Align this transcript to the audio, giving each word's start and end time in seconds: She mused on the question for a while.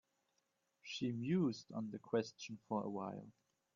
She 0.81 1.11
mused 1.11 1.71
on 1.73 1.91
the 1.91 1.99
question 1.99 2.57
for 2.67 2.81
a 2.83 2.89
while. 2.89 3.27